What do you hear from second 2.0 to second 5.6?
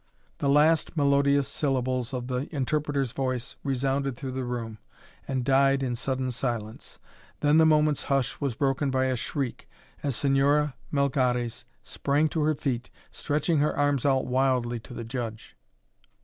of the interpreter's voice resounded through the room, and